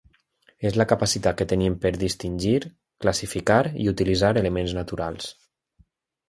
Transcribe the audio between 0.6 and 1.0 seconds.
És la